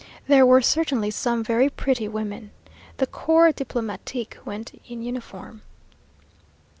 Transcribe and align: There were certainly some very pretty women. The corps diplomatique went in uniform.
There 0.27 0.47
were 0.47 0.63
certainly 0.63 1.11
some 1.11 1.43
very 1.43 1.69
pretty 1.69 2.07
women. 2.07 2.49
The 2.97 3.05
corps 3.05 3.51
diplomatique 3.53 4.35
went 4.43 4.73
in 4.87 5.03
uniform. 5.03 5.61